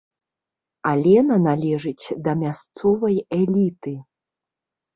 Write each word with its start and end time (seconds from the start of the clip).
Алена 0.91 1.37
належыць 1.47 2.05
да 2.29 2.35
мясцовай 2.43 3.23
эліты. 3.41 3.97